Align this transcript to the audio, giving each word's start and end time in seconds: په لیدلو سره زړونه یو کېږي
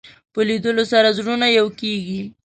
په 0.33 0.39
لیدلو 0.47 0.83
سره 0.91 1.09
زړونه 1.17 1.47
یو 1.57 1.65
کېږي 1.79 2.21